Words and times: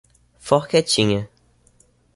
Forquetinha 0.39 1.29